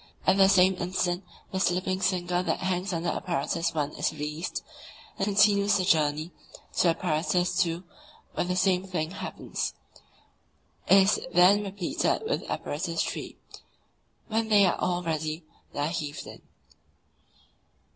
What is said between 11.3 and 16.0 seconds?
then repeated with Apparatus III. When they are all ready, they are